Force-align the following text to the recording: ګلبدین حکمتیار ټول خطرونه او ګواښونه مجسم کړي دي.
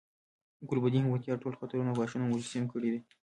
ګلبدین 0.69 1.03
حکمتیار 1.05 1.37
ټول 1.43 1.53
خطرونه 1.59 1.89
او 1.89 1.97
ګواښونه 1.99 2.25
مجسم 2.27 2.63
کړي 2.73 2.89
دي. 2.93 2.99